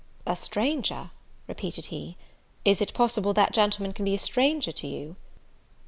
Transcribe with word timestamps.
"A 0.25 0.35
stranger?" 0.35 1.11
repeated 1.47 1.85
he; 1.93 2.17
"is 2.65 2.81
it 2.81 2.91
possible 2.95 3.33
that 3.35 3.53
gentleman 3.53 3.93
can 3.93 4.03
be 4.03 4.15
a 4.15 4.17
stranger 4.17 4.71
to 4.71 4.87
you?" 4.87 5.15